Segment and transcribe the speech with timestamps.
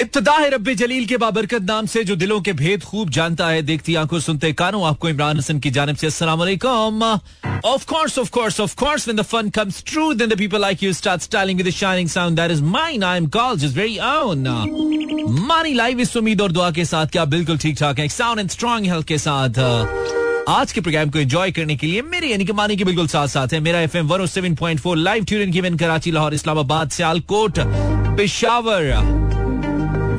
[0.00, 3.94] इब्तदा रब्बे जलील के बाबरकत नाम से जो दिलों के भेद खूब जानता है, देखती
[4.02, 6.08] आँखों सुनते कानों, आपको इमरान हसन की जानब से.
[15.48, 18.50] मानी लाइव इस उम्मीद और दुआ के साथ क्या बिल्कुल ठीक ठाक है साउंड एंड
[18.50, 19.58] स्ट्रॉन्ग हेल्थ के साथ
[20.48, 23.28] आज के प्रोग्राम को एंजॉय करने के लिए मेरे यानी कि मानी के बिल्कुल साथ
[23.28, 26.90] साथ है मेरा F M one seven point four live tune given Karachi Lahore Islamabad
[26.90, 27.58] Sialkot
[28.18, 28.92] Peshawar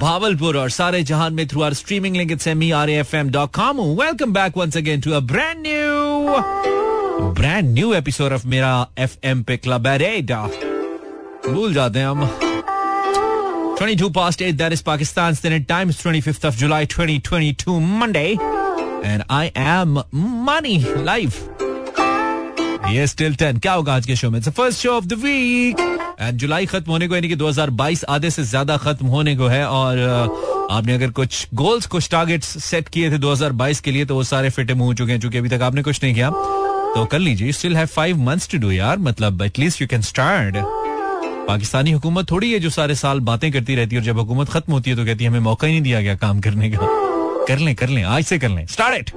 [0.01, 3.51] Bahawalpur और सारे जहान में through our streaming link it's M R F M dot
[3.55, 9.17] com welcome back once again to a brand new brand new episode of मेरा F
[9.23, 9.87] M पे club
[11.49, 12.29] भूल जाते हैं हम
[13.81, 18.27] 22 past 8 that is Pakistan standard time it's 25th of July 2022 Monday
[19.03, 19.97] and I am
[20.49, 20.77] Money
[21.09, 21.39] live
[22.91, 23.59] Yes, till 10.
[23.61, 24.39] क्या होगा आज के शो में?
[24.39, 26.00] It's the first show of the week.
[26.19, 29.65] And जुलाई खत्म होने को, यानी कि 2022 आधे से ज़्यादा खत्म होने को है,
[29.67, 34.23] और आपने अगर कुछ गोल्स कुछ टारगेट्स सेट किए थे 2022 के लिए तो वो
[34.23, 36.29] सारे फिटे मुँह चुके हैं, चूँकि अभी तक आपने कुछ नहीं किया।
[36.95, 40.57] तो कर लीजिए still have five months to do यार। मतलब at least you can start
[41.47, 44.73] Pakistani हुकूमत थोड़ी है जो सारे साल बातें करती रहती है, और जब हुकूमत खत्म
[44.73, 46.87] होती है तो कहती है, हमें मौका ही नहीं दिया गया काम करने का।
[47.47, 49.11] कर लें कर लें, आज से कर लें। स्टार्ट इट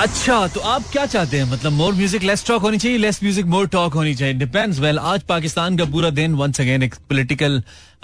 [0.00, 1.44] अच्छा तो आप क्या चाहते हैं?
[1.50, 4.98] मतलब मोर म्यूज़िक लेस टॉक होनी चाहिए लेस म्यूज़िक मोर टॉक होनी चाहिए। डिपेंड्स वेल
[4.98, 7.62] आज पाकिस्तान का पूरा दिन वंस अगेन एक पॉलिटिकल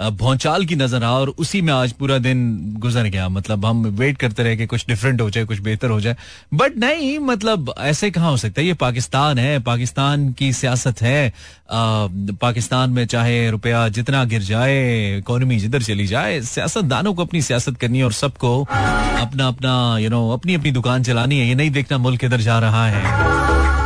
[0.09, 4.17] भौचाल की नज़र आ और उसी में आज पूरा दिन गुजर गया। मतलब हम वेट
[4.17, 6.15] करते रहे कि कुछ डिफरेंट हो जाए कुछ बेहतर हो जाए।
[6.53, 8.67] बट नहीं मतलब ऐसे कहाँ हो सकता है?
[8.67, 11.33] ये पाकिस्तान है पाकिस्तान की सियासत है।
[11.71, 17.77] पाकिस्तान में चाहे रुपया जितना गिर जाए इकोनॉमी जिधर चली जाए सियासतदानों को अपनी सियासत
[17.77, 21.71] करनी है और सबको अपना अपना यू नो अपनी अपनी दुकान चलानी है। ये नहीं
[21.71, 23.39] देखना मुल्क किधर जा रहा है।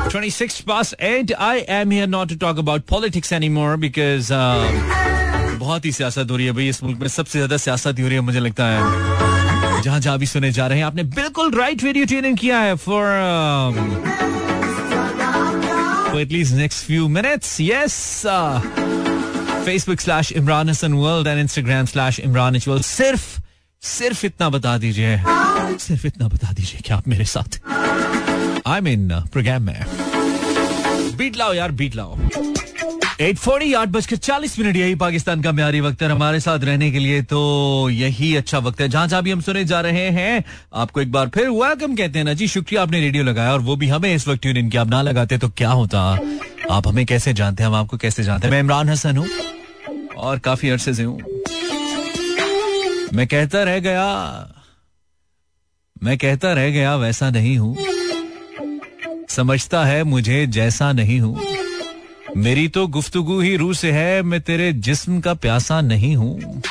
[0.10, 5.25] 26 past 8 I am here not to talk about politics anymore because uh,
[5.66, 8.16] बहुत ही सियासत हो रही है भाई, इस मुल्क में सबसे ज़्यादा सियासत हो रही
[8.16, 12.06] है, मुझे लगता है। जहाँ जहाँ भी सुने जा रहे हैं, आपने बिल्कुल राइट रेडियो
[12.06, 13.04] ट्यूनिंग किया है for
[16.20, 17.96] at least next few minutes yes
[19.66, 23.26] Facebook slash Imran Hasan world and Instagram slash Imran सिर्फ़
[23.82, 25.18] सिर्फ़ इतना बता दीजिए।
[25.80, 27.60] सिर्फ़ इतना बता दीजिए कि आप मेरे साथ।
[28.68, 29.86] आई मीन प्रोग्राम में।
[31.18, 32.18] बीट लाओ यार बीट लाओ।
[33.22, 36.90] एट फोर्टी आठ बजकर चालीस मिनट, यही पाकिस्तान का म्यारी वक्त है। हमारे साथ रहने
[36.92, 40.44] के लिए तो यही अच्छा वक्त है। जहाँ जहाँ भी हम सुने जा रहे हैं,
[40.74, 43.76] आपको एक बार फिर वेलकम कहते हैं ना जी। शुक्रिया, आपने रेडियो लगाया और वो
[43.76, 46.02] भी हमें इस वक्त ट्यून इनकी आप ना लगाते तो क्या होता?
[46.72, 47.70] आप हमें कैसे जानते हैं?
[47.70, 48.52] हम आपको कैसे जानते हैं?
[48.52, 49.28] मैं इमरान हसन हूँ
[50.18, 51.20] और काफ़ी अरसे से हूँ।
[53.14, 54.06] मैं कहता रह गया,
[56.04, 57.78] मैं कहता रह गया वैसा नहीं हूँ।
[59.30, 61.55] समझता है मुझे जैसा नहीं हूँ।
[62.36, 66.62] मेरी तो गुफ्तगु ही रूह से है, मैं तेरे जिस्म का प्यासा नहीं हूँ।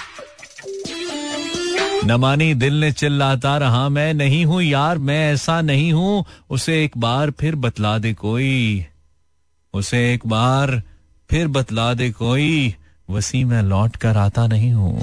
[2.07, 6.99] नमानी दिल ने चिल्लाता रहा, मैं नहीं हूँ यार, मैं ऐसा नहीं हूँ। उसे एक
[6.99, 8.87] बार फिर बतला दे कोई,
[9.75, 10.83] उसे एक बार
[11.31, 12.75] फिर बतला दे कोई,
[13.09, 15.01] वसी मैं लौट कर आता नहीं हूँ।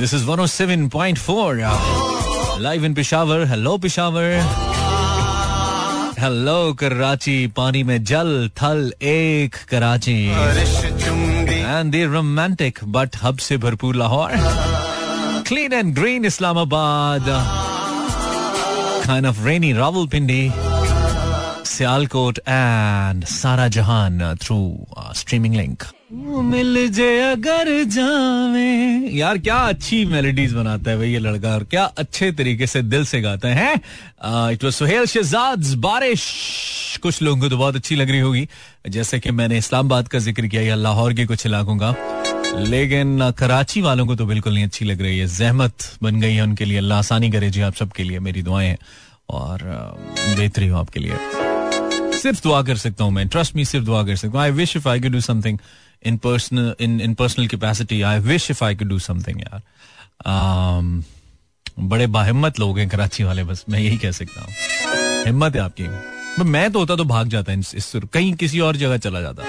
[0.00, 4.71] This is 107.4 live in Peshawar hello Peshawar
[6.22, 10.16] hello Karachi पानी में जल थल एक Karachi
[11.54, 14.30] and the romantic but hub से भरपूर Lahore
[15.48, 17.26] clean and green Islamabad
[19.06, 20.42] Khan of rainy Rawalpindi
[21.74, 24.58] Sialkot and सारा जहान थ्रू
[25.22, 25.82] स्ट्रीमिंग लिंक
[26.12, 31.84] मिल जे अगर जावे। यार, क्या अच्छी मेलोडीज बनाता है भाई ये लड़का, और क्या
[31.84, 36.24] अच्छे तरीके से दिल से गाता है इट वाज सुहेल शहजाद बारिश।
[37.02, 38.46] कुछ लोगों को तो बहुत अच्छी लग रही होगी।
[38.88, 41.94] जैसे कि मैंने इस्लामाबाद का ज़िक्र किया, या लाहौर के कुछ इलाकों का।
[42.58, 46.42] लेकिन कराची वालों को तो बिल्कुल नहीं अच्छी लग रही है। जहमत बन गई है
[46.42, 48.76] उनके लिए। अल्लाह आसानी करे जी आप सबके लिए, मेरी दुआएँ
[49.30, 49.62] और
[50.36, 51.16] बेहतरी हो आपके लिए।
[52.14, 54.76] सिर्फ़ दुआ कर सकता हूँ मैं। ट्रस्ट मी सिर्फ़ दुआ कर सकता हूँ। I wish
[54.76, 55.58] if I can do something
[56.08, 59.62] in personal in in personal capacity i wish if i could do something यार
[60.26, 61.02] um,
[61.78, 64.50] बड़े बाहिम्मत लोग हैं कराची वाले बस मैं यही कह सकता हूँ।
[65.24, 65.84] हिम्मत है आपकी।
[66.44, 69.42] मैं तो होता तो भाग जाता इस, इस कहीं किसी और जगह चला जाता।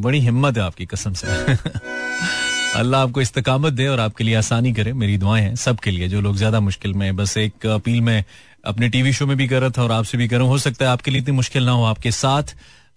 [0.00, 1.26] बड़ी हिम्मत है आपकी कसम से।
[2.74, 6.20] अल्लाह आपको इस्तकामत दे और आपके लिए आसानी करे मेरी दुआएँ हैं सबके लिए जो
[6.20, 8.24] लोग ज़्यादा मुश्किल में बस एक अपील में
[8.64, 10.90] अपने टीवी शो में भी कर रहा था और आपसे भी कर। हो सकता है
[10.90, 12.42] आपके लिए इतनी मुश्किल ना हो आपके साथ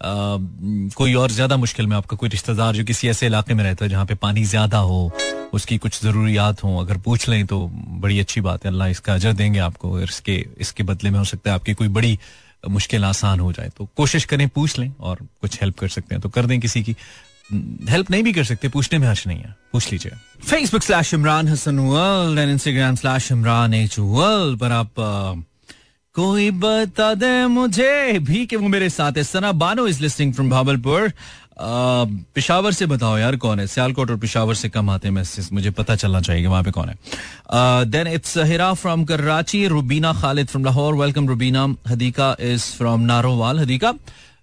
[0.01, 3.89] कोई और ज़्यादा मुश्किल में आपका कोई रिश्तेदार जो किसी ऐसे इलाके में रहता है
[3.89, 5.11] जहाँ पे पानी ज़्यादा हो,
[5.53, 7.59] उसकी कुछ जरूरियात हो, अगर पूछ लें तो
[8.01, 11.49] बड़ी अच्छी बात है। अल्लाह इसका अजर देंगे आपको इसके इसके बदले में हो सकता
[11.49, 12.17] है आपकी कोई बड़ी
[12.69, 16.21] मुश्किल आसान हो जाए। तो कोशिश करें पूछ लें और कुछ हेल्प कर सकते हैं।
[16.21, 16.95] तो कर दें किसी की।
[17.89, 20.11] हेल्प नहीं भी कर सकते, पूछने में हर्ष नहीं है। पूछ लीजिए।
[20.41, 25.43] Facebook slash Imran Hasan world and Instagram slash Imran H world पर आप
[26.15, 28.19] कोई बता दे मुझे?
[28.19, 31.11] भी कि वो मेरे साथ है। Sana Bano is listening from Bahawalpur
[32.35, 33.67] Peshawar से बताओ यार कौन है?
[33.67, 36.89] सियालकोट और पिशावर से कम आते हैं मैसेज मुझे पता चलना चाहिए वहाँ पे कौन
[36.89, 36.95] है।
[37.91, 43.59] Then it's Hira from Karachi Rubina Khalid from Lahore welcome Rubina Hadiqa is from Narowal
[43.59, 43.93] Hadiqa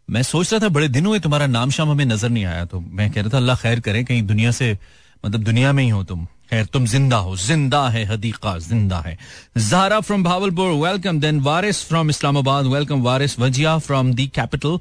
[0.09, 2.81] मैं सोच रहा था बड़े दिन हुए, तुम्हारा नाम शाम हमें नज़र नहीं आया तो
[2.81, 4.77] मैं कह रहा था, अल्लाह खैर करे, कहीं दुनिया से
[5.25, 9.17] मतलब दुनिया में ही हो तुम। खैर, तुम ज़िंदा हो, ज़िंदा है हदीका, ज़िंदा है।
[9.59, 13.39] Zara from Bahawalpur welcome then Waris from Islamabad welcome Waris.
[13.39, 14.79] Wajiha from the capital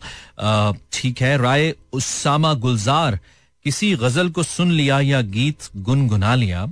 [0.93, 3.19] ठीक है, राय उसामा गुलजार,
[3.65, 6.65] किसी गज़ल को सुन लिया या गीत गुनगुना लिया?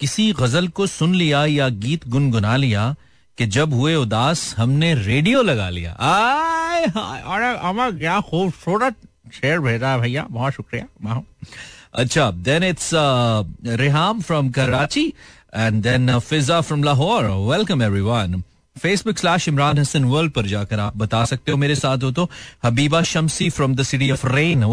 [0.00, 2.94] किसी गज़ल को सुन लिया या गीत गुनगुना लिया
[3.38, 5.92] कि जब हुए उदास हमने रेडियो लगा लिया?
[5.92, 8.96] आए अरे अमर, क्या खूबसूरत
[9.34, 10.86] शेर भेजा भैया, बहुत शुक्रिया
[11.98, 12.90] अच्छा then it's
[13.80, 15.06] Reham from Karachi
[15.54, 18.42] and then Fiza from Lahore welcome everyone
[18.76, 22.28] Facebook slash Imran Hassan world पर जाकर आप बता सकते हो, मेरे साथ हो तो
[22.64, 24.64] Habiba Shamsi from the city of rain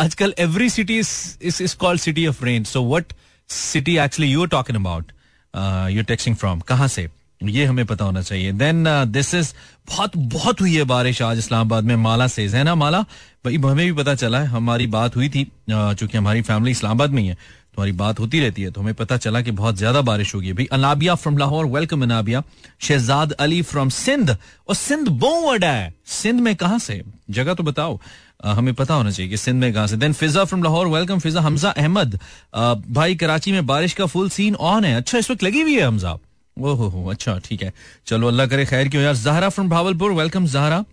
[0.00, 3.12] आजकल every city is called city of rain so what
[3.48, 5.12] city actually you are talking about
[5.96, 7.08] you texting from कहाँ से?
[7.42, 9.52] ये हमें पता होना चाहिए। देन दिस इज़
[9.88, 13.00] बहुत बहुत हुई है बारिश आज इस्लामाबाद में। माला से है ना माला?
[13.44, 17.22] भाई हमें भी पता चला है हमारी बात हुई थी चूँकि हमारी फैमिली इस्लामाबाद में
[17.22, 20.34] ही है तुम्हारी बात होती रहती है तो हमें पता चला कि बहुत ज़्यादा बारिश
[20.34, 22.42] होगी। भाई Anabia from Lahore welcome Anabia.
[22.80, 24.30] Shahzad Ali from Sindh
[24.68, 27.00] और सिंध बोर्ड है। सिंध में कहा से?
[27.30, 27.98] जगह तो बताओ।
[28.44, 31.18] आ, हमें पता होना चाहिए कि सिंध में कहा से। Then Fiza from Lahore welcome
[31.18, 32.18] Fiza Hamza Ahmed.
[32.90, 35.82] भाई कराची में बारिश का फुल सीन ऑन है। अच्छा इस वक्त लगी हुई है
[35.82, 36.16] हमजा।
[36.56, 37.72] ओहो, हो अच्छा ठीक है।
[38.06, 40.84] चलो, अल्लाह करे खैर क्यों यार। जहरा फ्रॉम भावलपुर वेलकम जहरा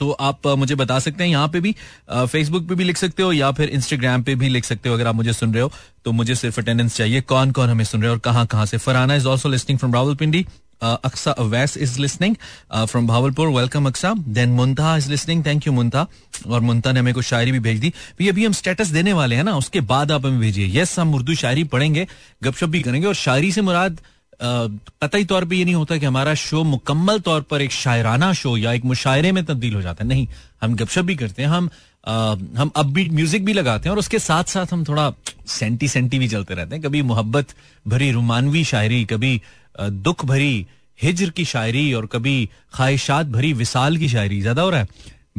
[0.00, 1.74] तो आप मुझे बता सकते हैं, यहाँ पे भी
[2.08, 5.06] फेसबुक पे भी लिख सकते हो, या फिर इंस्टाग्राम पे भी लिख सकते हो, अगर
[5.06, 5.72] आप मुझे सुन रहे हो।
[6.04, 8.78] तो मुझे सिर्फ़ अटेंडेंस चाहिए, कौन कौन हमें सुन रहे हो और कहाँ कहाँ से।
[8.78, 10.44] Farhana is also listening from Rawalpindi
[10.82, 12.34] Aqsa Awais is listening
[12.72, 14.12] from Bahawalpur welcome Aqsa.
[14.28, 16.06] Then Muntaha is listening thank you Muntaha.
[16.46, 19.36] और मुंता ने हमें कुछ शायरी भी भेज दी। भाई अभी हम स्टेटस देने वाले
[19.36, 22.06] हैं ना, उसके बाद आप हमें भेजिए। यस हम उर्दू शायरी पढ़ेंगे,
[22.42, 24.00] गपशप भी करेंगे और शायरी से मुराद
[24.40, 28.56] कतई तौर पे ये नहीं होता कि हमारा शो मुकम्मल तौर पर एक शायराना शो
[28.56, 30.26] या एक मुशायरे में तब्दील हो जाता है। नहीं
[30.62, 31.70] हम गपशप भी करते हैं हम
[32.04, 35.12] आ, हम अब भी म्यूज़िक भी लगाते हैं और उसके साथ साथ हम थोड़ा
[35.48, 37.54] सेंटी सेंटी भी चलते रहते हैं। कभी मोहब्बत
[37.86, 39.40] भरी रुमानवी शायरी कभी
[39.80, 40.66] दुख भरी
[40.98, 44.88] हिजर की शायरी और कभी ख्वाहिशात भरी विसाल की शायरी ज़्यादा हो रहा है।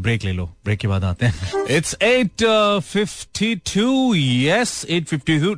[0.01, 2.43] ब्रेक ले लो। ब्रेक के बाद आते हैं। It's eight
[2.83, 5.55] fifty two yes eight fifty two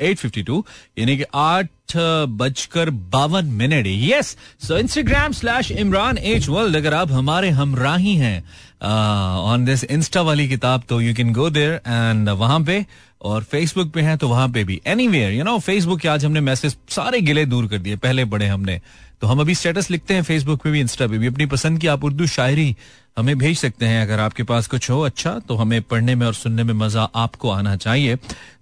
[0.00, 0.64] eight fifty two
[0.98, 4.36] यानी कि आठ बजकर बावन minute. Yes
[4.66, 8.42] so Instagram slash Imran H world अगर आप हमारे हमराही हैं
[8.80, 12.84] ऑन दिस इंस्टा वाली किताब तो you can go there and वहाँ पे,
[13.22, 14.80] और फेसबुक पे हैं तो वहाँ पे भी.
[14.86, 18.24] Anywhere you know Facebook के आज हमने मैसेज सारे गिले दूर कर दिए, पहले
[18.26, 18.80] बड़े हमने.
[19.20, 21.26] तो हम अभी स्टेटस लिखते हैं फेसबुक पे भी इंस्टा पे भी.
[21.26, 22.74] अपनी पसंद की आप उर्दू शायरी
[23.16, 26.34] हमें भेज सकते हैं, अगर आपके पास कुछ हो अच्छा तो हमें पढ़ने में और
[26.34, 28.16] सुनने में मज़ा आपको आना चाहिए.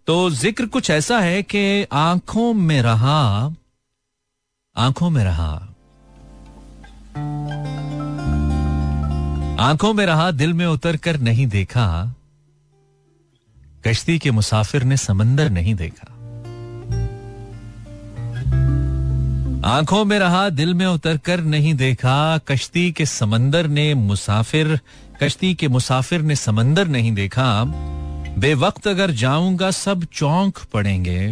[0.07, 3.55] तो ज़िक्र कुछ ऐसा है कि आँखों में रहा,
[4.77, 5.53] आँखों में रहा.
[9.61, 12.15] आँखों में रहा, दिल में उतर कर नहीं देखा।
[13.87, 16.11] कश्ती के मुसाफिर ने समंदर नहीं देखा।
[19.69, 24.81] आँखों में रहा, दिल में उतर कर नहीं देखा। कश्ती के समंदर ने मुसाफिर,
[25.23, 27.65] कश्ती के मुसाफिर ने समंदर नहीं देखा।
[28.39, 31.29] बेवक्त अगर जाऊँगा, सब चौंक पड़ेंगे।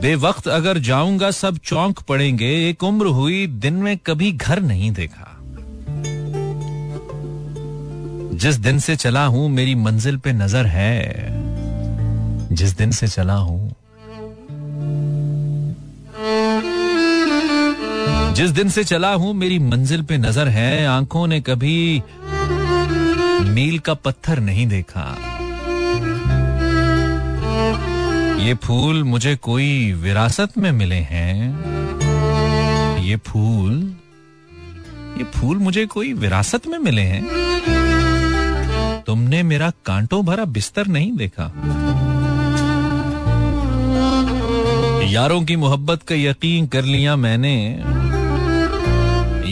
[0.00, 5.31] बेवक्त अगर जाऊँगा, सब चौंक पड़ेंगे। एक उम्र हुई, दिन में कभी घर नहीं देखा।
[8.34, 11.12] जिस दिन से चला हूँ, मेरी मंजिल पे नज़र है।
[12.54, 13.74] जिस दिन से चला हूँ।
[18.34, 22.02] जिस दिन से चला हूँ, मेरी मंजिल पे नज़र है। आँखों ने कभी
[23.50, 25.16] मील का पत्थर नहीं देखा।
[28.38, 31.64] ये फूल मुझे कोई विरासत में मिले हैं।
[33.02, 33.94] ये फूल
[35.18, 37.52] ये फूल मुझे कोई विरासत में मिले हैं।
[39.06, 41.52] तुमने मेरा कांटों भरा बिस्तर नहीं देखा।
[45.04, 47.56] यारों की मोहब्बत का यकीन कर लिया मैंने।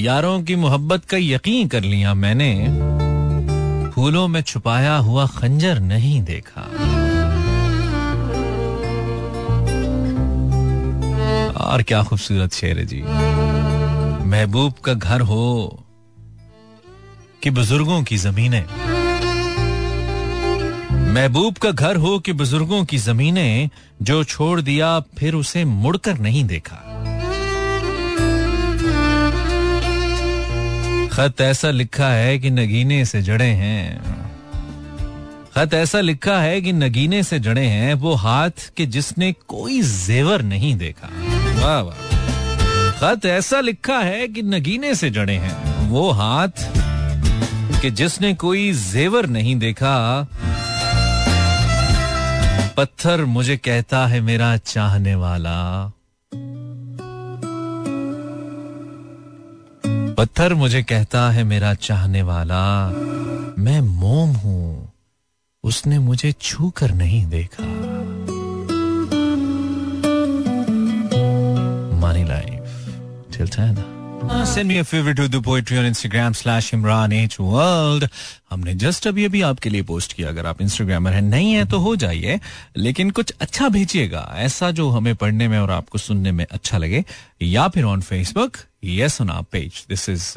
[0.01, 2.53] यारों की मोहब्बत का यकीन कर लिया मैंने।
[3.91, 6.63] फूलों में छुपाया हुआ खंजर नहीं देखा।
[11.65, 13.03] और क्या खूबसूरत शेर है जी।
[14.29, 15.85] महबूब का घर हो
[17.43, 18.65] कि बुज़ुर्गों की जमीनें।
[21.11, 23.71] महबूब का घर हो कि बुज़ुर्गों की जमीनें,
[24.03, 26.77] जो छोड़ दिया, फिर उसे मुड़कर नहीं देखा।
[31.13, 34.03] खत ऐसा लिखा है कि नगीने से जड़े हैं।
[35.55, 40.43] खत ऐसा लिखा है कि नगीने से जड़े हैं, वो हाथ के जिसने कोई जेवर
[40.43, 41.09] नहीं देखा।
[41.67, 41.97] वाह वाह।
[42.93, 46.71] खत ऐसा लिखा है कि नगीने से जड़े हैं, वो हाथ
[47.83, 50.27] कि जिसने कोई जेवर नहीं देखा
[52.81, 55.93] पत्थर मुझे कहता है मेरा चाहने वाला।
[60.19, 62.91] पत्थर मुझे कहता है मेरा चाहने वाला।
[63.59, 64.93] मैं मोम हूँ,
[65.65, 67.65] उसने मुझे छू कर नहीं देखा।
[72.01, 77.39] Money life till Send me a favorite to the poetry on Instagram slash Imran H
[77.39, 78.09] World.
[78.51, 81.79] हमने जस्ट अभी अभी आपके लिए पोस्ट किया, अगर आप इंस्टाग्रामर हैं, नहीं है तो
[81.79, 82.41] हो जाइए,
[82.77, 87.05] लेकिन कुछ अच्छा भेजिएगा, ऐसा जो हमें पढ़ने में और आपको सुनने में अच्छा लगे,
[87.43, 90.33] या फिर on Facebook yes on our page this is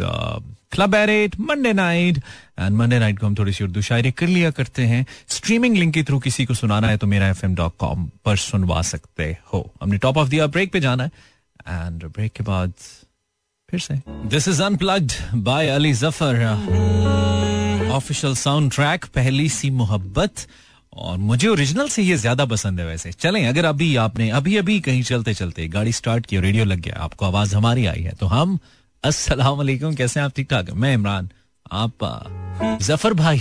[0.72, 2.18] club at Monday night
[2.60, 5.94] and Monday night को हम थोड़ी सी उर्दू शायरी कर लिया करते हैं। स्ट्रीमिंग लिंक
[5.94, 10.18] के थ्रू किसी को सुनाना है तो मेरा एफ़ पर सुनवा सकते हो। हमने टॉप
[10.18, 11.12] ऑफ़ दिया ब्रेक पे जाना है
[11.70, 12.74] एंड ब्रेक के बाद
[13.74, 15.12] फिर से। This is unplugged
[15.44, 16.44] by Ali Zafar
[17.92, 18.36] official
[18.72, 20.46] soundtrack पहली सी मोहब्बत।
[20.94, 24.80] और मुझे ओरिजिनल से ये ज़्यादा पसंद है वैसे। चलें, अगर अभी आपने अभी अभी
[24.80, 28.26] कहीं चलते चलते गाड़ी स्टार्ट की रेडियो लग गया, आपको आवाज़ हमारी आई है तो
[28.28, 28.58] हम
[29.04, 31.30] अस्सलाम कैसे आप ठीक ठाक मैं इमरान,
[31.72, 33.40] आप, ज़फ़र भाई।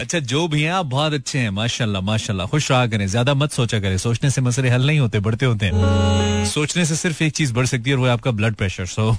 [0.00, 3.52] अच्छा जो भी हैं, आप बहुत अच्छे हैं, माशाल्लाह माशाल्लाह। खुश रहा करें, ज़्यादा मत
[3.52, 7.32] सोचा करें। सोचने से मसले हल नहीं होते, बढ़ते होते हैं। सोचने से सिर्फ़ एक
[7.32, 9.10] चीज़ बढ़ सकती है, और वो आपका ब्लड प्रेशर सो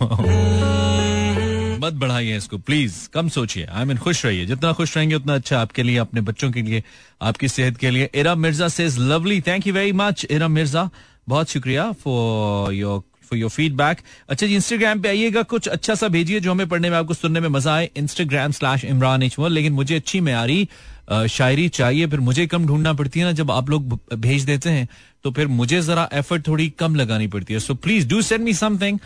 [1.82, 5.60] मत बढ़ाइए इसको प्लीज़ कम सोचिए। आई मीन खुश रहिए। जितना खुश रहेंगे, उतना अच्छा
[5.62, 6.84] आपके लिए, अपने बच्चों के लिए,
[7.22, 10.90] आपकी सेहत के लिए। इरा मिर्ज़ा से lovely thank you very much Ira Mirza.
[11.30, 16.08] बहुत शुक्रिया for your for your feedback अच्छा जी इंस्टाग्राम पे आइएगा, कुछ अच्छा सा
[16.10, 19.74] भेजिए जो हमें पढ़ने में, आपको सुनने में मज़ा आए। इंस्टाग्राम स्लैश इमरान इचमल लेकिन
[19.74, 20.68] मुझे अच्छी मैारी
[21.10, 24.88] शायरी चाहिए, फिर मुझे कम ढूंढना पड़ती है ना, जब आप लोग भेज देते हैं
[25.24, 28.54] तो फिर मुझे जरा एफर्ट थोड़ी कम लगानी पड़ती है। So please do send me
[28.56, 29.00] something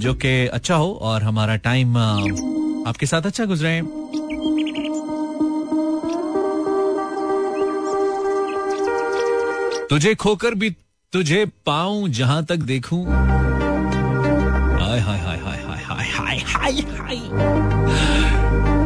[0.00, 3.80] जो कि अच्छा हो, और हमारा टाइम आपके साथ अच्छा गुजरे।
[9.88, 10.70] तुझे खोकर भी
[11.12, 13.04] तुझे पाऊँ, जहाँ तक देखूँ।
[15.02, 17.16] हाय हाय हाय हाय हाय हाय हाय हाय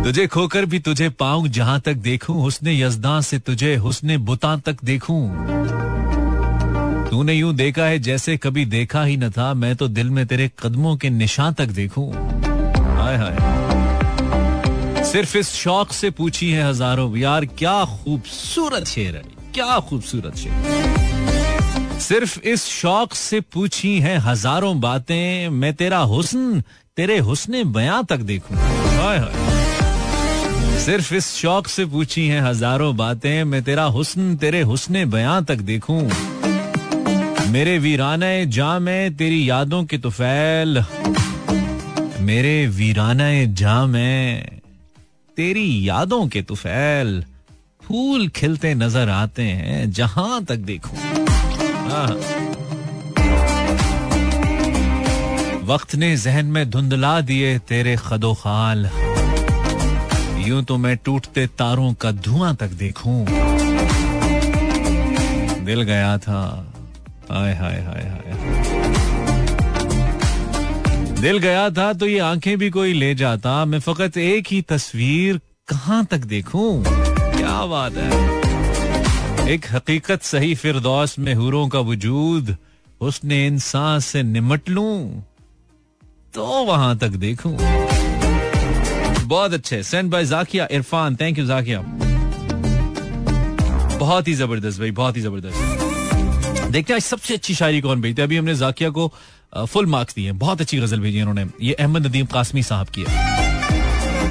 [0.04, 4.76] तुझे खोकर भी तुझे पाऊँ, जहाँ तक देखूँ, हुस्ने यजदा से तुझे, हुस्ने बुता तक
[4.85, 5.20] देखूँ।
[7.11, 10.50] तूने यूँ देखा है जैसे कभी देखा ही न था, मैं तो दिल में तेरे
[10.58, 12.12] कदमों के निशान तक देखूँ।
[12.96, 19.23] हाय हाय। सिर्फ़ इस शौक से पूछी है हज़ारों, यार, क्या खूबसूरत शेर है,
[19.54, 20.96] क्या खूबसूरत शेर।
[22.00, 26.61] सिर्फ़ इस शौक से पूछी हैं हज़ारों बातें। मैं तेरा हुस्न,
[26.97, 28.57] तेरे हुस्न बयां तक देखूँ।
[30.79, 35.59] सिर्फ़ इस शौक से पूछी हैं हज़ारों बातें। मैं तेरा हुस्न, तेरे हुस्न बयां तक
[35.65, 36.03] देखूँ।
[37.50, 40.83] मेरे वीराना जा में तेरी यादों के तो फैल
[42.21, 44.61] मेरे वीराना जा में
[45.37, 47.23] तेरी यादों के तुफैल।
[47.83, 51.15] फूल खिलते नज़र आते हैं जहाँ तक देखूँ। हाँ।
[55.64, 58.90] वक्त ने जहन में धुंधला दिए तेरे खदो खाल
[60.47, 63.26] यूँ तो मैं टूटते तारों का धुआँ तक देखूँ।
[65.64, 66.73] दिल गया था।
[67.31, 68.35] हाय हाय हाय हाय।
[71.21, 75.40] दिल गया था तो ये आँखें भी कोई ले जाता। मैं फकत एक ही तस्वीर
[75.69, 76.85] कहाँ तक देखूँ?
[76.87, 78.46] क्या बात है।
[79.49, 82.55] एक हकीकत सही फिरदौस में हुरों का वजूद
[83.00, 84.87] उसने इंसान से निमट लू
[86.35, 87.53] तो वहाँ तक देखूँ।
[89.25, 91.83] बहुत अच्छे। Send by Zakia Irfan thank you Zakia
[93.99, 98.37] बहुत ही ज़बरदस्त भाई, बहुत ही ज़बरदस्त। देखते हैं सबसे अच्छी शायरी कौन भेजते अभी
[98.37, 99.12] हमने जाकिया को
[99.57, 103.05] फुल मार्क्स दिए बहुत अच्छी गज़ल भेजी उन्होंने। ये अहमद नदीम कासमी साहब की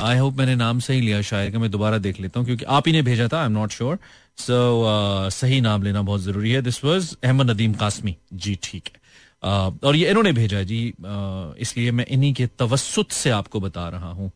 [0.06, 2.88] आई होप मैंने नाम सही लिया शायर का मैं दोबारा देख लेता हूँ क्योंकि आप
[2.88, 3.98] ही ने भेजा था I am not sure
[4.38, 9.04] so सही नाम लेना बहुत ज़रूरी है। दिस वॉज़ अहमद नदीम कासमी जी ठीक है।
[9.44, 13.88] Uh, और ये इन्होंने भेजा जी। Uh, इसलिए मैं इन्हीं के तवसुत से आपको बता
[13.90, 14.32] रहा हूँ।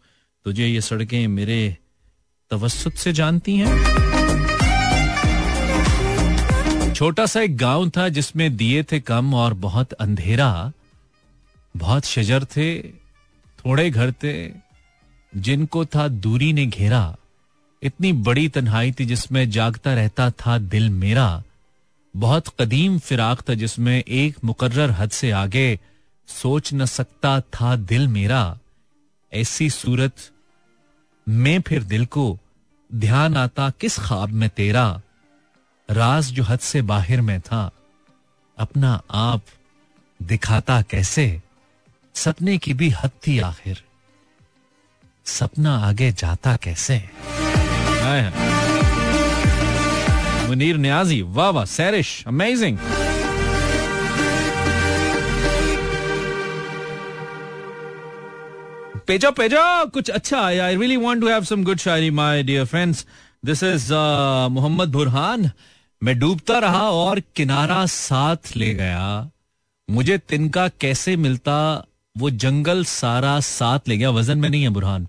[0.45, 1.77] तुझे ये सड़कें मेरे
[2.51, 3.73] तवसुत से जानती हैं।
[6.93, 10.71] छोटा सा एक गाँव था जिसमें दिए थे कम और बहुत अंधेरा।
[11.75, 12.67] बहुत शजर थे
[13.59, 14.33] थोड़े घर थे
[15.35, 17.15] जिनको था दूरी ने घेरा,
[17.83, 21.43] इतनी बड़ी तन्हाई थी जिसमें जागता रहता था दिल मेरा।
[22.15, 25.79] बहुत कदीम फिराक था जिसमें एक मुकर्र हद से आगे
[26.27, 28.59] सोच न सकता था दिल मेरा।
[29.33, 30.15] ऐसी सूरत
[31.29, 32.39] में फिर दिल को
[32.95, 35.01] ध्यान आता किस ख्वाब में तेरा।
[35.91, 37.71] राज जो हद से बाहर में था,
[38.57, 39.41] अपना आप
[40.21, 41.41] दिखाता कैसे?
[42.15, 43.83] सपने की भी हद थी आखिर।
[45.29, 46.97] सपना आगे जाता कैसे?
[50.47, 52.77] मुनीर न्याजी, वाह वाह, सैरिश अमेजिंग
[59.07, 63.05] पेजो पेजो, कुछ अच्छा I really want to have some good shayari my dear friends
[63.45, 63.93] this is
[64.51, 65.49] Mohammad Burhan
[66.01, 69.29] मैं डूबता रहा और किनारा साथ ले गया।
[69.87, 75.07] मुझे तिनका कैसे मिलता, वो जंगल सारा साथ ले गया। वज़न में नहीं है, बुरहान।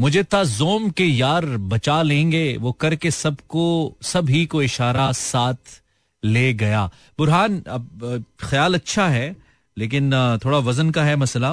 [0.00, 5.80] मुझे था जोम के यार बचा लेंगे, वो करके सबको, सभी को इशारा साथ
[6.22, 6.84] ले गया।
[7.18, 9.36] बुरहान, अब ख्याल अच्छा है,
[9.76, 10.10] लेकिन
[10.44, 11.52] थोड़ा वज़न का है मसला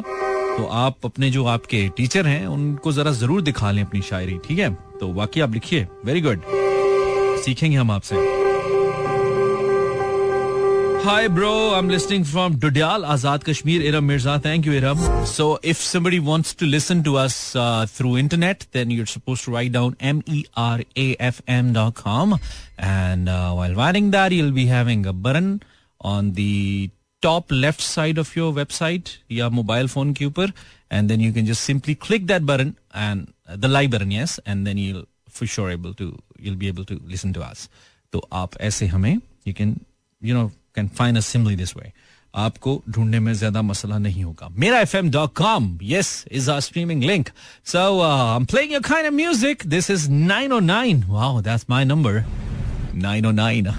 [0.58, 4.60] तो आप अपने जो आपके टीचर हैं, उनको जरा ज़रूर दिखा लें अपनी शायरी, ठीक
[4.60, 4.74] है?
[5.00, 6.42] तो वाकई आप लिखिए, वेरी गुड।
[7.44, 8.37] सीखेंगे हम आपसे।
[11.07, 11.75] Hi, bro.
[11.75, 14.39] I'm listening from Dudyal, Azad Kashmir, Iram Mirza.
[14.39, 14.99] Thank you, Iram.
[15.27, 19.51] So, if somebody wants to listen to us uh, through internet, then you're supposed to
[19.51, 22.39] write down m-e-r-a-f-m dot com.
[22.79, 25.63] And uh, while writing that, you'll be having a button
[26.01, 30.53] on the top left side of your website या mobile phone के ऊपर
[30.91, 34.41] and then you can just simply click that button and uh, the like button yes
[34.45, 36.09] and then you'll for sure able to
[36.39, 37.69] you'll be able to listen to us
[38.13, 39.79] तो आप ऐसे हमें you can
[40.21, 40.51] you know
[41.18, 41.92] us simply this way.
[42.36, 46.60] आपको ढूँढने में ज़्यादा मसला नहीं होगा। मेरा F M dot com yes is our
[46.60, 47.30] streaming link
[47.66, 52.22] so playing your kind of music this is 909 wow that's my number
[52.96, 53.74] 909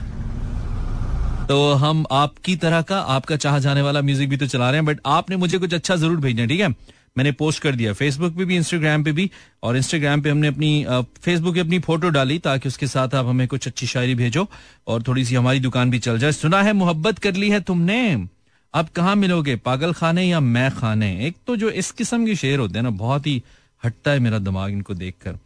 [1.48, 4.86] तो हम आपकी तरह का, आपका चाह जाने वाला म्यूज़िक भी तो चला रहे हैं
[4.86, 6.74] बट आपने मुझे कुछ अच्छा ज़रूर भेजना ठीक है?
[7.18, 9.30] मैंने पोस्ट कर दिया फेसबुक पे भी इंस्टाग्राम पे भी,
[9.62, 10.86] और इंस्टाग्राम पे हमने अपनी
[11.22, 14.46] फेसबुक पे अपनी फ़ोटो डाली ताकि उसके साथ आप हमें कुछ अच्छी शायरी भेजो
[14.86, 18.26] और थोड़ी सी हमारी दुकान भी चल जाए। सुना है, मोहब्बत कर ली है तुमने?
[18.74, 21.10] अब कहाँ मिलोगे, पागल खाने या मैं खाने?
[21.26, 23.42] एक तो जो इस किस्म के शेर होते हैं ना, बहुत ही
[23.82, 25.38] हटता है मेरा दिमाग इनको देखकर।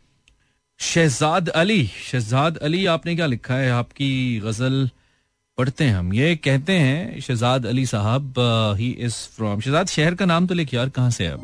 [0.80, 3.70] शहजाद अली शहजाद अली, आपने क्या लिखा है?
[3.70, 4.88] आपकी गज़ल
[5.58, 8.34] पढ़ते हैं हम। ये कहते हैं, शहजाद अली साहब
[8.78, 11.40] ही इज़ फ्रॉम शहजाद, शहर का नाम तो लिखिए यार, कहाँ से अब?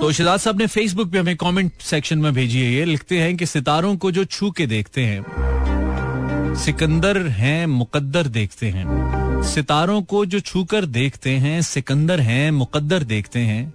[0.00, 3.36] तो शहजाद साहब ने फेसबुक पे हमें कमेंट सेक्शन में भेजी है। ये लिखते हैं
[3.36, 10.26] कि सितारों को जो छू के देखते हैं, सिकंदर हैं, मुकद्दर देखते हैं। सितारों को
[10.26, 13.74] जो छूकर देखते हैं, सिकंदर हैं, मुकद्दर देखते हैं।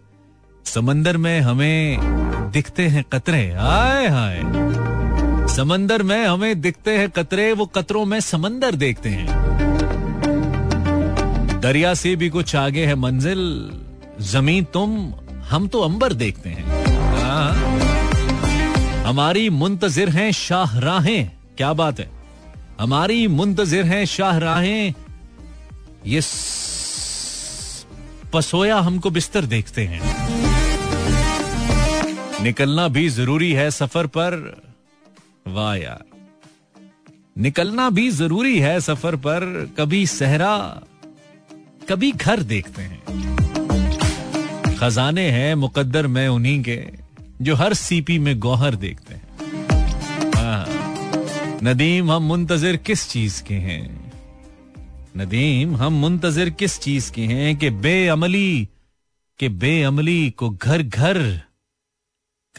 [0.65, 1.98] समंदर में हमें
[2.52, 4.41] दिखते हैं कतरे। हाय हाय।
[5.55, 9.27] समंदर में हमें दिखते हैं कतरे, वो कतरों में समंदर देखते हैं।
[11.62, 13.41] दरिया से भी कुछ आगे है मंजिल,
[14.21, 15.13] ज़मीन तुम,
[15.49, 16.65] हम तो अंबर देखते हैं।
[19.05, 22.09] हमारी मुंतजिर हैं शाह राहें क्या बात है?
[22.79, 24.93] हमारी मुंतजिर हैं शाह राहें
[26.07, 26.21] ये
[28.33, 30.01] पसोया हमको बिस्तर देखते हैं।
[32.43, 34.62] निकलना भी ज़रूरी है सफ़र पर
[35.49, 36.03] वाह यार
[37.38, 40.81] निकलना भी ज़रूरी है सफ़र पर, कभी सहरा,
[41.89, 42.99] कभी घर देखते हैं।
[44.77, 46.83] खजाने हैं मुकद्दर में उन्हीं के,
[47.41, 49.27] जो हर सीपी में गौहर देखते हैं।
[51.63, 54.12] नदीम, हम मुंतजिर किस चीज़ के हैं?
[55.17, 58.67] नदीम, हम मुंतजिर किस चीज़ के हैं कि बेअमली,
[59.39, 61.17] के बेअमली को घर घर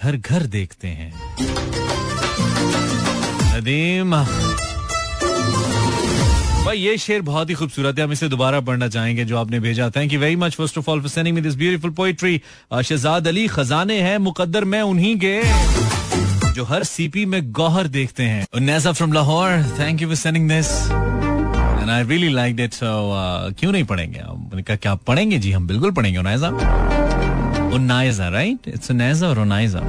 [0.03, 1.12] घर घर देखते हैं।
[3.61, 4.16] नदीम
[6.64, 9.88] भाई, ये शेर बहुत ही खूबसूरत है। हम इसे दोबारा पढ़ना चाहेंगे, जो आपने भेजा।
[9.90, 12.40] Thank you very much first of all for sending me this beautiful poetry
[12.75, 15.40] Shahzad Ali खजाने हैं, मुकद्दर में उन्हीं के,
[16.53, 20.70] जो हर सीपी में गौहर देखते हैं। Unnisa from Lahore thank you for sending this
[20.90, 22.87] and I really like so
[23.61, 24.20] क्यों नहीं पढ़ेंगे?
[24.20, 25.38] मैंने कहा, क्या पढ़ेंगे?
[25.38, 26.18] जी, हम बिल्कुल पढ़ेंगे
[27.77, 29.81] उन्नाइजा राइट इट्स उन्नाइजा और उन्नाइजा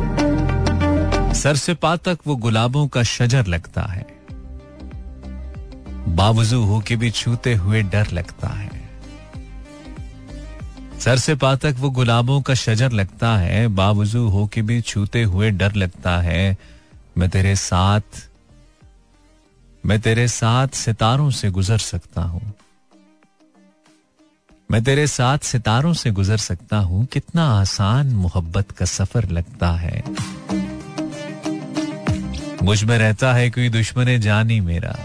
[1.33, 4.05] सर से पा तक वो गुलाबों का शजर लगता है।
[6.07, 8.69] बावजू हो के भी छूते हुए डर लगता है।
[10.99, 15.23] सर से पा तक वो गुलाबों का शजर लगता है, बावजू हो के भी छूते
[15.23, 16.57] हुए डर लगता है।
[17.17, 18.01] मैं तेरे साथ,
[19.85, 22.53] मैं तेरे साथ सितारों से गुजर सकता हूँ।
[24.71, 30.03] मैं तेरे साथ सितारों से गुजर सकता हूँ। कितना आसान मोहब्बत का सफ़र लगता है।
[32.63, 34.95] मुझमें रहता है कोई दुश्मन जानी मेरा।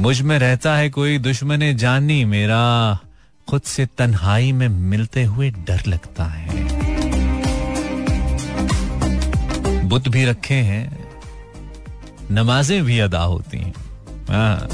[0.00, 2.98] मुझमें रहता है कोई दुश्मन जानी मेरा।
[3.48, 6.78] खुद से तन्हाई में मिलते हुए डर लगता है।
[9.82, 11.04] बुत भी रखे हैं,
[12.30, 13.74] नमाजें भी अदा होती हैं।
[14.30, 14.68] हाँ।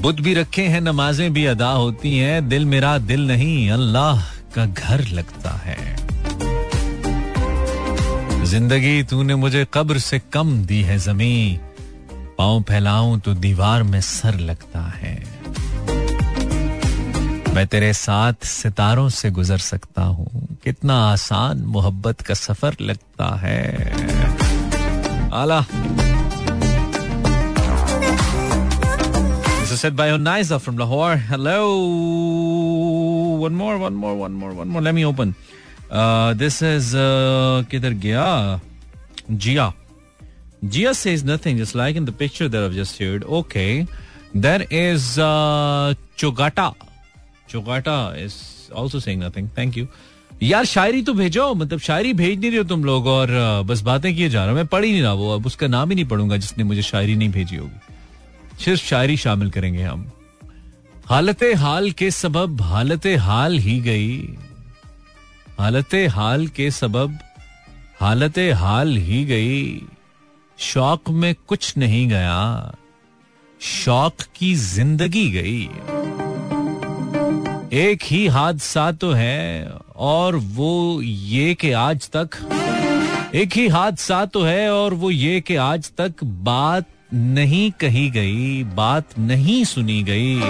[0.00, 4.22] बुत भी रखे हैं, नमाजें भी अदा होती हैं। दिल मेरा दिल नहीं, अल्लाह
[4.54, 5.97] का घर लगता है।
[8.48, 11.58] ज़िंदगी तूने मुझे कब्र से कम दी है जमी
[12.38, 15.16] पाँव फैलाऊं तो दीवार में सर लगता है
[17.54, 23.60] मैं तेरे साथ सितारों से गुजर सकता हूँ कितना आसान मोहब्बत का सफ़र लगता है
[25.42, 25.64] आला
[29.78, 31.16] said by Onaiza from Lahore.
[31.16, 31.58] Hello.
[33.42, 34.82] One more, one more, one more, one more.
[34.82, 35.36] Let me open.
[35.88, 38.60] Uh, this is uh, किधर गया?
[39.30, 39.72] Zia.
[40.64, 43.82] Zia says nothing just like in the picture there of just okay
[44.36, 45.14] there is
[46.18, 46.72] Chughtai.
[47.50, 48.34] Chughtai is
[48.78, 49.86] also saying nothing thank you
[50.42, 53.80] यार, शायरी तो भेजो। मतलब शायरी भेज नहीं रहे हो तुम लोग और uh, बस
[53.80, 55.94] बातें किए जा रहे हो। मैं पढ़ ही नहीं रहा वो। अब उसका नाम ही
[55.94, 60.12] नहीं पढ़ूँगा जिसने मुझे शायरी नहीं भेजी होगी। सिर्फ़ शायरी शामिल करेंगे हम।
[61.06, 64.28] हालत हाल के सबब हालत हाल ही गई।
[65.58, 67.18] हालत हाल के सबब,
[68.00, 69.80] हालत हाल ही गई।
[70.58, 72.74] शौक में कुछ नहीं गया,
[73.60, 75.62] शौक की ज़िंदगी गई।
[77.78, 82.38] एक ही हादसा तो है, और वो ये कि आज तक,
[83.34, 88.64] एक ही हादसा तो है, और वो ये कि आज तक बात नहीं कही गई,
[88.64, 90.40] बात नहीं सुनी गई।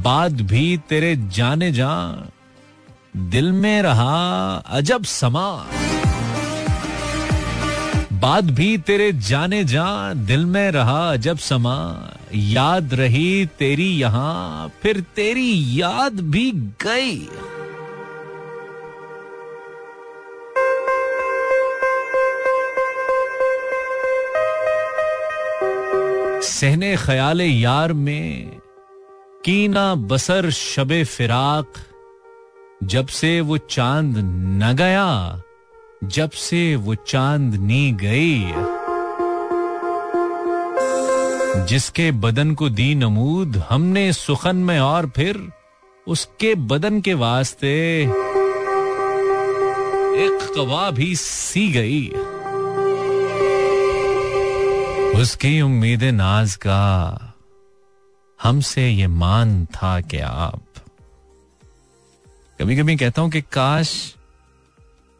[0.00, 1.94] बात भी तेरे जाने जा
[3.18, 5.66] दिल में रहा अजब समा।
[8.12, 15.00] बात भी तेरे जाने जा, दिल में रहा अजब समा। याद रही तेरी यहाँ, फिर
[15.00, 17.28] तेरी याद भी गई।
[26.42, 28.50] सहने ख्याल यार में,
[29.44, 31.66] कीना बसर शबे फिराक।
[32.82, 34.14] जब से वो चाँद
[34.62, 35.40] न गया,
[36.04, 38.44] जब से वो चांदनी गई।
[41.66, 45.52] जिसके बदन को दी नमूद हमने सुखन में और फिर
[46.08, 48.02] उसके बदन के वास्ते
[50.24, 52.08] एक कवा भी सी गई।
[55.22, 57.14] उसकी उम्मीद नाज का
[58.42, 60.62] हमसे ये मान था कि आप
[62.60, 64.16] कभी कभी कहता हूँ कि, काश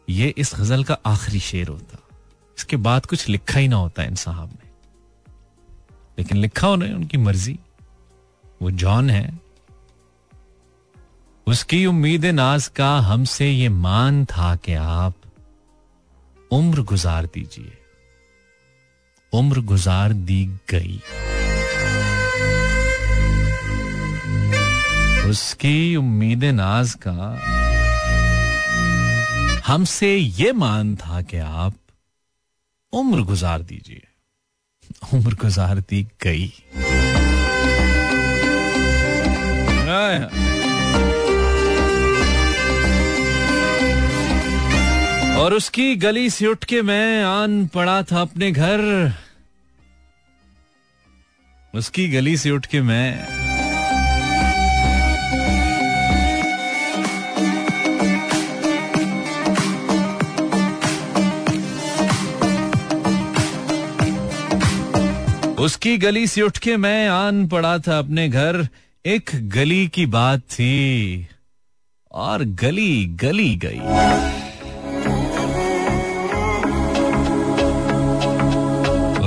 [0.09, 1.99] ये इस गज़ल का आखिरी शेर होता।
[2.59, 4.71] इसके बाद कुछ लिखा ही ना होता इन साहब ने।
[6.19, 7.59] लेकिन लिखा उन्हें उनकी मर्ज़ी।
[8.63, 9.41] वो जॉन है।
[11.47, 15.15] उसकी उम्मीद नाज का हमसे ये मान था कि आप
[16.51, 17.79] उम्र गुजार दीजिए।
[19.33, 21.01] उम्र गुजार दी गई।
[25.31, 27.15] उसकी उम्मीद नाज का
[29.67, 31.75] हमसे ये मान था कि आप
[32.93, 34.07] उम्र गुजार दीजिए।
[35.15, 36.49] उम्र गुजार दी गई
[45.39, 49.13] और उसकी गली से उठ के मैं आन पड़ा था अपने घर।
[51.75, 53.48] उसकी गली से उठ के मैं
[65.69, 68.69] उसकी गली से उठ के मैं आन पड़ा था अपने घर।
[69.07, 71.29] एक गली की बात थी
[72.13, 73.81] और गली गली गई।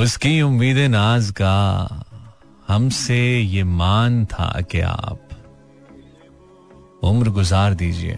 [0.02, 1.58] उसकी उम्मीद नाज का
[2.68, 5.30] हमसे ये मान था कि आप
[7.04, 8.18] उम्र गुजार दीजिए।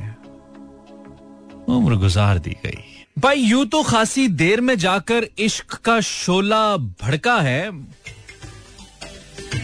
[1.67, 2.83] उम्र गुजार दी गई।
[3.19, 7.71] भाई, यूँ तो खासी देर में जाकर इश्क का शोला भड़का है।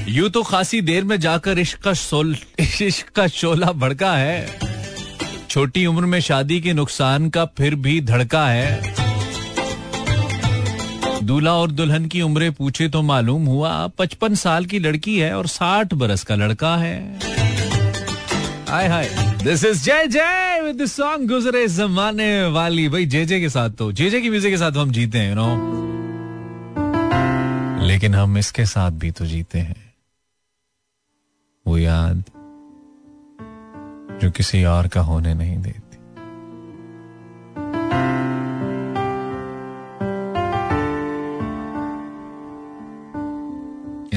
[0.09, 2.35] यूँ तो खासी देर में जाकर इश्क का सोल
[2.81, 4.59] इश्क का शोला भड़का है।
[5.49, 8.93] छोटी उम्र में शादी के नुकसान का फिर भी धड़का है।
[11.23, 15.47] दूल्हा और दुल्हन की उम्र पूछे तो मालूम हुआ, पचपन साल की लड़की है और
[15.47, 17.19] साठ बरस का लड़का है।
[18.69, 19.09] हाय हाय
[19.43, 23.91] दिस इज़ जय जय विद सॉन्ग गुजरे जमाने वाली। भाई जे जे के साथ तो
[23.91, 25.77] जे जे की म्यूज़िक के साथ हम जीते हैं नो
[27.85, 29.88] लेकिन हम इसके साथ भी तो जीते हैं।
[31.69, 32.23] वो याद
[34.21, 35.87] जो किसी और का होने नहीं देती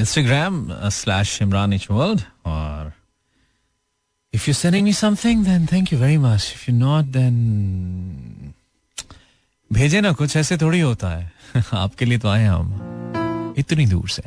[0.03, 2.93] Instagram uh, slash Imran H World or
[4.33, 6.53] if you're sending me something then thank you very much.
[6.55, 8.53] If you're not then
[9.71, 14.23] भेजे ना कुछ ऐसे थोड़ी होता है आपके लिए तो आए हम इतनी दूर से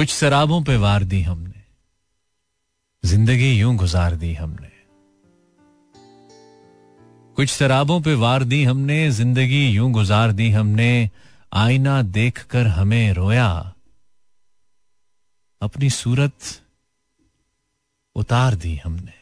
[0.00, 1.64] कुछ शराबों पे वार दी हमने।
[3.04, 4.70] ज़िंदगी यूँ गुजार दी हमने।
[7.36, 11.10] कुछ शराबों पे वार दी हमने, ज़िंदगी यूँ गुजार दी हमने,
[11.52, 13.74] आईना देखकर हमें रोया।
[15.62, 16.34] अपनी सूरत
[18.14, 19.12] उतार दी हमने।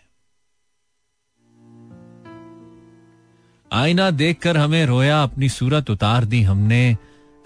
[3.73, 6.97] आईना देखकर हमें रोया, अपनी सूरत उतार दी हमने।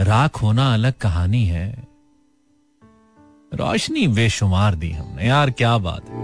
[0.00, 1.91] राख होना अलग कहानी है।
[3.54, 6.22] रोशनी बेशुमार दी हमने। यार, क्या बात है।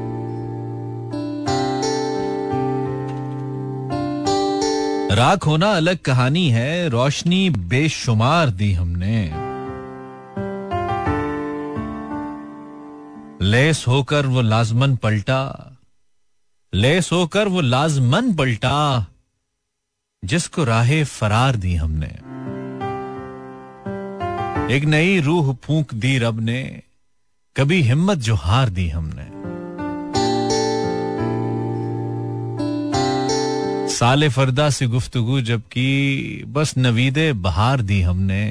[5.16, 9.30] राख होना अलग कहानी है, रोशनी बेशुमार दी हमने।
[13.42, 15.72] लेस होकर वो लाजमन पलटा,
[16.74, 19.06] लेस होकर वो लाजमन पलटा,
[20.24, 22.14] जिसको राहे फरार दी हमने।
[24.76, 26.82] एक नई रूह फूंक दी रब ने
[27.58, 29.26] कभी हिम्मत जो हार दी हमने।
[33.88, 38.44] साले फरदा से गुफ्तगु जबकि बस नवीदे बहार दी हमने।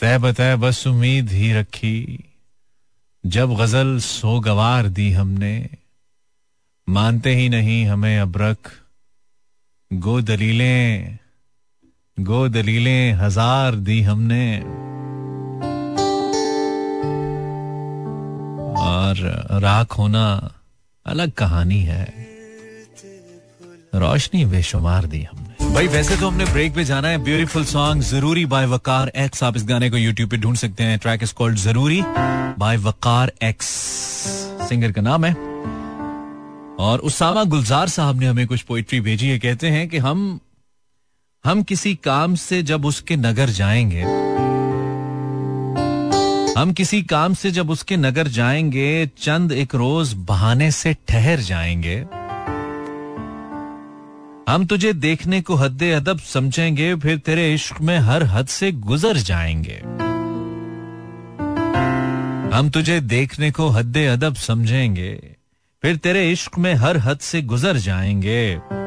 [0.00, 2.24] तय बताए बस उम्मीद ही रखी
[3.26, 5.68] जब गज़ल सो गवार दी हमने।
[6.88, 8.72] मानते ही नहीं हमें अबरक
[9.92, 11.18] गो दलीलें
[12.18, 14.58] गो दलीलें हज़ार दी हमने।
[18.80, 19.16] और
[19.62, 20.52] राख होना
[21.06, 22.04] अलग कहानी है।
[23.94, 28.46] रोशनी बेशुमार दी हमने। भाई, वैसे तो हमने ब्रेक पे जाना है। Beautiful song Zaroori
[28.46, 31.58] by Waqar X आप इस गाने को यूट्यूब पे ढूंढ सकते हैं। Track is called
[31.58, 32.02] Zaroori
[32.58, 33.66] by Waqar X
[34.68, 35.34] singer का नाम है।
[36.78, 40.40] और उसामा गुलजार साहब ने हमें कुछ पोइट्री भेजी है। कहते हैं कि हम
[41.46, 44.02] हम किसी काम से जब उसके नगर जाएँगे,
[46.60, 51.96] हम किसी काम से जब उसके नगर जाएँगे, चंद एक रोज बहाने से ठहर जाएँगे।
[54.52, 59.16] हम तुझे देखने को हद अदब समझेंगे, फिर तेरे इश्क में हर हद से गुजर
[59.16, 59.80] जाएँगे।
[62.56, 65.14] हम तुझे देखने को हद अदब समझेंगे,
[65.82, 68.85] फिर तेरे इश्क में हर हद से गुजर जाएँगे।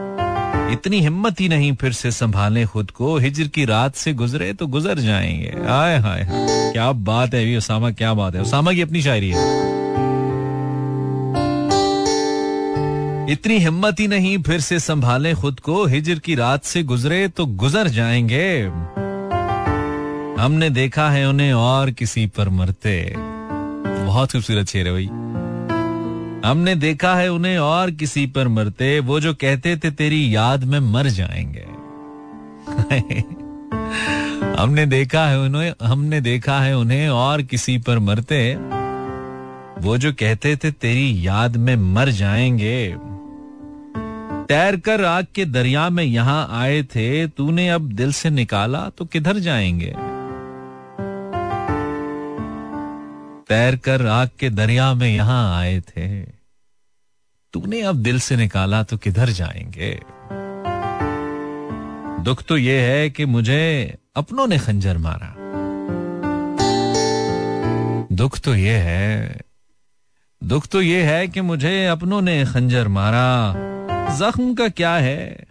[0.71, 4.67] इतनी हिम्मत ही नहीं फिर से संभाले खुद को। हिजर की रात से गुजरे तो
[4.67, 6.27] गुजर जाएँगे। हाय हाय
[6.73, 9.69] क्या बात है उसामा क्या बात है। उसामा की अपनी शायरी है।
[13.31, 17.45] इतनी हिम्मत ही नहीं फिर से संभाले खुद को। हिजर की रात से गुजरे तो
[17.45, 18.63] गुजर जाएँगे।
[20.41, 23.15] हमने देखा है उन्हें और किसी पर मरते।
[24.05, 25.09] बहुत खूबसूरत शेर है भाई।
[26.45, 30.79] हमने देखा है उन्हें और किसी पर मरते, वो जो कहते थे, तेरी याद में
[30.79, 31.65] मर जाएँगे।
[34.61, 38.55] हमने देखा है उन्हें, हमने देखा है उन्हें और किसी पर मरते,
[39.81, 42.95] वो जो कहते थे, तेरी याद में मर जाएँगे।
[44.47, 49.05] तैर कर आग के दरिया में यहाँ आए थे, तूने अब दिल से निकाला तो
[49.05, 50.08] किधर जाएँगे?
[53.49, 56.21] तैर कर आग के दरिया में यहाँ आए थे।
[57.53, 59.99] तूने अब दिल से निकाला तो किधर जाएँगे?
[62.23, 65.35] दुख तो यह है कि मुझे अपनों ने खंजर मारा।
[68.11, 69.41] दुख तो यह है,
[70.43, 73.53] दुख तो यह है कि मुझे अपनों ने खंजर मारा।
[74.15, 75.45] जख्म का क्या है?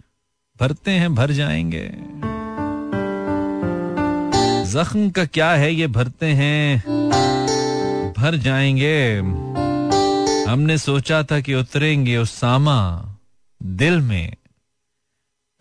[0.59, 1.87] भरते हैं, भर जाएँगे।
[4.71, 5.73] जख्म का क्या है?
[5.73, 6.83] ये भरते हैं।
[8.19, 9.17] भर जाएँगे।
[10.51, 13.05] हमने सोचा था कि उतरेंगे उसामा
[13.63, 14.35] दिल में।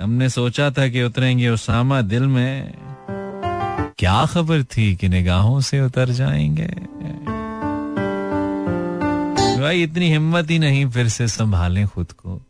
[0.02, 2.74] हमने सोचा था कि उतरेंगे उसामा दिल में।
[3.98, 6.66] क्या खबर थी कि निगाहों से उतर जाएँगे?
[9.60, 12.42] भाई, इतनी हिम्मत ही नहीं फिर से संभालें खुद को।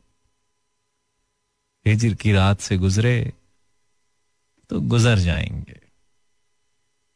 [1.87, 3.33] हिजर की रात से गुजरे
[4.71, 5.88] तो गुजर जाएँगे।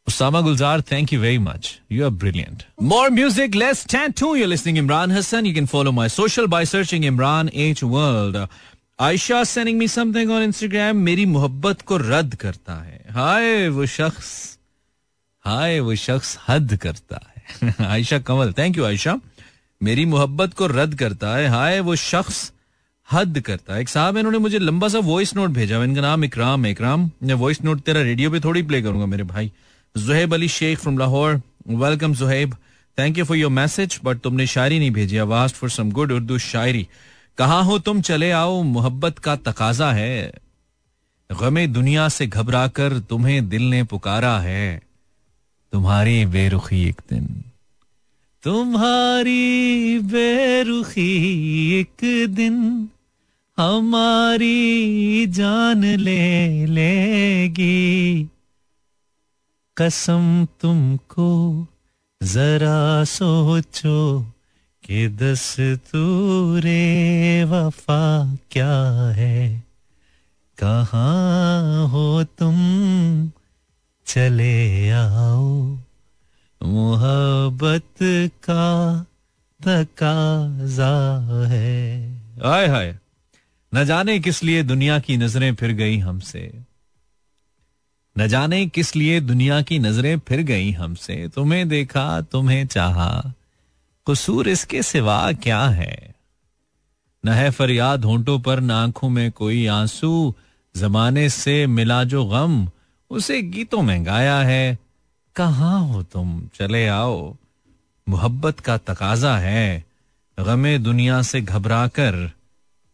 [0.07, 1.81] Usama Gulzar, thank you very much.
[1.89, 2.67] You are brilliant.
[2.79, 4.35] More music, less tattoo.
[4.35, 5.45] You're listening Imran Hassan.
[5.47, 8.37] You can follow my social by searching Imran H World.
[8.99, 10.97] Aisha sending me something on Instagram.
[11.05, 14.31] मेरी मोहब्बत को रद्द करता है हाय वो शख्स
[15.45, 19.19] हाय वो शख्स हद करता है आयशा कंवल थैंक यू आयशा
[19.81, 22.51] मेरी मोहब्बत को रद्द करता है हाय वो शख्स
[23.09, 26.67] हद करता है एक साहब इन्होंने मुझे लंबा सा वॉइस नोट भेजा इनका नाम इकराम
[26.67, 29.51] इकराम मैं वॉइस नोट तेरा रेडियो पे थोड़ी प्ले करूँगा मेरे भाई
[29.97, 32.57] Zohaib Ali Sheikh from Lahore welcome Zohaib
[32.99, 36.39] thank you for your message but तुमने शायरी नहीं भेजी आवाज़ for some good Urdu
[36.39, 36.89] shayari.
[37.39, 38.01] कहा हो तुम?
[38.01, 40.33] चले आओ, मोहब्बत का तकाजा है।
[41.41, 44.83] गमे दुनिया से घबरा कर तुम्हें दिल ने पुकारा है।
[45.73, 47.43] तुम्हारी बेरुखी एक दिन।
[48.43, 51.33] तुम्हारी बेरुखी
[51.81, 52.89] एक दिन।
[53.59, 58.29] हमारी जान ले लेगी।
[59.77, 61.67] कसम तुमको,
[62.23, 64.23] जरा सोचो
[64.85, 69.65] कि दस तूरे वफा क्या है।
[70.59, 72.57] कहाँ हो तुम?
[74.07, 75.79] चले आओ।
[76.63, 77.83] मोहब्बत
[78.49, 79.03] का
[79.67, 82.99] तकाजा है। आय हाय।
[83.75, 86.72] न जाने किस लिए दुनिया की नज़रें फिर गई हमसे।
[88.19, 93.33] न जाने किस लिए दुनिया की नज़रें फिर गई हमसे। तुम्हें देखा, तुम्हें चाहा।
[94.11, 96.15] कसूर इसके सिवा क्या है?
[97.27, 100.35] न है फरियाद होंठों पर, न आँखों में कोई आँसू।
[100.77, 102.69] जमाने से मिला जो गम,
[103.11, 104.79] उसे गीतों में गाया है।
[105.37, 106.49] कहा हो तुम?
[106.55, 107.37] चले आओ।
[108.09, 109.85] मोहब्बत का तकाजा है।
[110.41, 112.31] गमे दुनिया से घबरा कर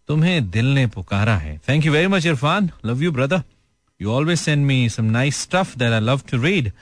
[0.08, 2.70] तुम्हें दिल ने पुकारा है। Thank you very much Irfan.
[2.86, 3.42] Love you brother
[4.02, 6.72] You always send me some nice stuff that I love to read.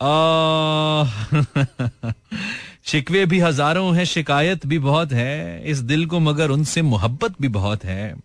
[0.00, 1.06] Uh,
[2.84, 7.48] शिकवे भी हज़ारों हैं शिकायत भी बहुत है। इस दिल को मगर उनसे मोहब्बत भी
[7.48, 8.16] बहुत है।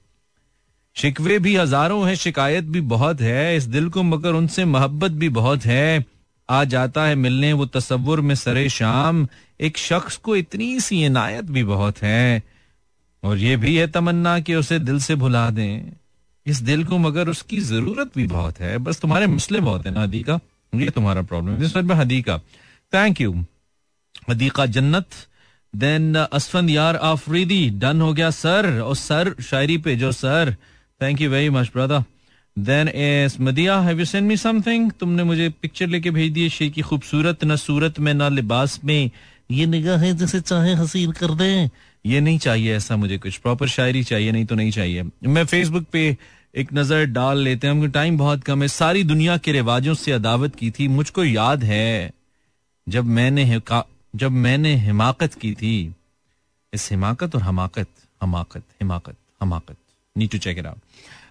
[0.96, 5.30] शिकवे भी हज़ारों हैं शिकायत भी बहुत है। इस दिल को मगर उनसे मोहब्बत भी
[5.30, 6.06] बहुत है।
[6.50, 9.28] आ जाता है मिलने वो तस्वुर में सरे शाम।
[9.62, 12.44] एक शख्स को इतनी सी इनायत भी बहुत है।
[13.24, 16.03] और ये भी है तमन्ना कि उसे दिल से भुला दें।
[16.46, 20.02] इस दिल को मगर उसकी ज़रूरत भी बहुत है। बस तुम्हारे मसले बहुत है ना,
[20.02, 20.40] हदीका।
[20.76, 22.38] ये तुम्हारा प्रॉब्लम है। हदीका।
[22.94, 23.46] थैंक यू
[24.30, 25.08] हदीका जन्नत।
[25.76, 30.56] देन असफंद यार आफरीदी। डन हो गया सर। और सर, शायरी पे जो sir.
[31.02, 32.04] Thank you very much brother
[32.60, 36.70] then S Madiha have you send me something तुमने मुझे पिक्चर लेके भेज दी शेर
[36.70, 39.12] की खूबसूरत, न सूरत में, ना लिबास में।
[39.52, 41.70] ये निगाह जैसे चाहे हसीन कर दें।
[42.06, 45.84] ये नहीं चाहिए ऐसा मुझे कुछ। प्रॉपर शायरी चाहिए, नहीं तो नहीं चाहिए। मैं फेसबुक
[45.84, 46.18] पे
[46.56, 50.56] एक नज़र डाल लेते हैं टाइम बहुत कम है। सारी दुनिया के रिवाजों से अदावत
[50.56, 52.12] की थी। मुझको याद है,
[52.90, 53.62] जब मैंने
[54.16, 55.96] जब मैंने हिमाकत की थी।
[56.74, 57.88] इस हिमाकत और हमाकत
[58.22, 59.76] हमाकत, हिमाकत, हमाकत।
[60.18, 60.74] नी टू चेक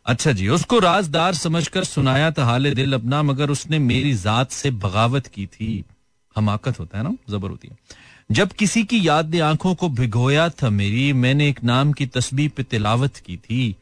[0.07, 4.71] अच्छा जी, उसको राजदार समझकर सुनाया था हाल दिल अपना, मगर उसने मेरी जात से
[4.71, 5.85] बगावत की थी।
[6.37, 7.17] हमाकत होता है ना?
[7.31, 7.79] जबर होती है।
[8.33, 12.51] जब किसी की याद ने आँखों को भिगोया था मेरी, मैंने एक नाम की तस्वीर
[12.57, 13.77] पे तिलावत की थी।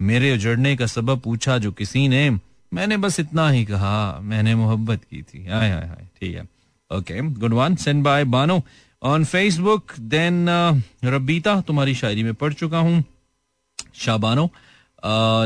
[0.00, 2.30] मेरे उजड़ने का सबब पूछा जो किसी ने,
[2.72, 6.44] मैंने बस इतना ही कहा, मैंने मोहब्बत की थी। हाय हाय हाय, ठीक है।
[6.90, 8.62] Okay good one send by Bano.
[9.02, 10.46] On Facebook then
[11.04, 13.04] Rabita तुम्हारी शायरी में पढ़ चुका हूँ।
[13.94, 14.50] शाबानो।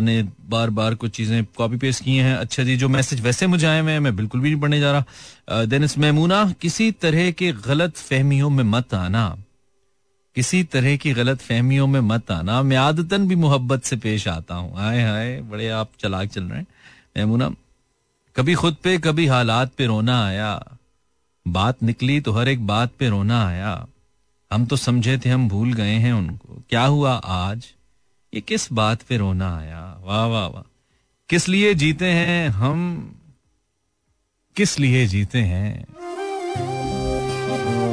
[0.01, 3.67] ने बार बार कुछ चीज़ें कॉपी पेस्ट की हैं। अच्छा जी, जो मैसेज वैसे मुझे
[3.67, 7.97] आए हुए मैं बिल्कुल भी नहीं पढ़ने जा रहा। देन मेमूना किसी तरह के गलत
[7.97, 9.37] फहमियों में मत आना।
[10.37, 14.55] किसी तरह की गलत फहमियों में मत आना। मैं आदतन भी मोहब्बत से पेश आता
[14.55, 16.67] हूँ। हाय हाय, बड़े आप चलाक चल रहे हैं।
[17.17, 17.51] मेमूना
[18.37, 20.53] कभी खुद पे, कभी हालात पे रोना आया।
[21.47, 23.87] बात निकली तो हर एक बात पे रोना आया।
[24.51, 27.67] हम तो समझे थे, हम भूल गए हैं उनको। क्या हुआ आज?
[28.35, 29.97] ये किस बात पे रोना आया?
[30.01, 30.63] वाह वाह वाह।
[31.29, 33.11] किस लिए जीते हैं हम?
[34.57, 35.87] किस लिए जीते हैं?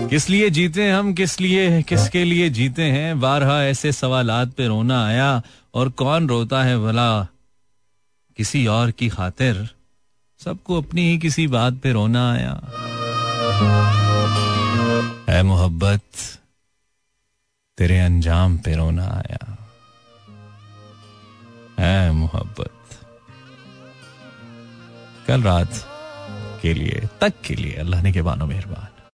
[0.07, 1.13] किस लिए जीते हम?
[1.13, 3.19] किस लिए, किसके लिए जीते हैं?
[3.19, 5.41] बारहा ऐसे सवालात पे रोना आया
[5.73, 7.23] और कौन रोता है भला?
[8.37, 9.69] किसी और की खातिर
[10.39, 12.61] सबको अपनी ही किसी बात पे रोना आया।
[15.29, 16.01] है मोहब्बत,
[17.77, 19.66] तेरे अंजाम पे रोना आया।
[21.79, 22.71] है मोहब्बत।
[25.27, 25.73] कल रात
[26.61, 28.86] के लिए तक के लिए अल्लाह ने के बानो मेहरबान।